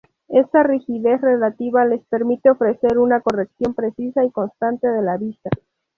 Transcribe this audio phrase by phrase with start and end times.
[0.29, 5.51] Esta rigidez relativa les permite ofrecer una corrección precisa y constante de la vista.